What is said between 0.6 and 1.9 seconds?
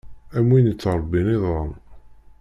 ittṛebbin iḍan.